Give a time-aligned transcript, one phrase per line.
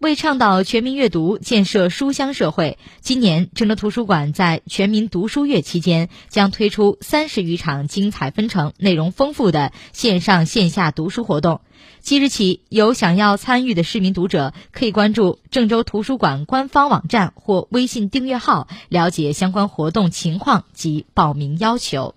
[0.00, 2.78] 为倡导全民阅读建设书香社会。
[3.02, 11.60] 今年郑州图书馆在全民读书月期间将推出三十余场精彩纷呈内容丰富的线上线下读书活动。
[12.00, 22.14] 即日起有想要参与的市民读者可以关注郑州图书馆官方网站或微信订阅号了解相关活动情况及报名要求。